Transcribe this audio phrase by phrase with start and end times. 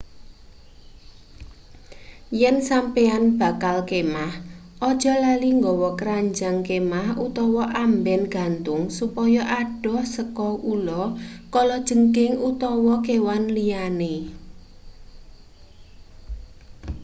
[2.39, 4.33] yen sampeyan bakal kemah
[4.89, 11.03] ojo lali nggawa kranjang kemah utawa amben gantung supaya adoh saka ula
[11.53, 14.13] kalajengking utawa kewan liyane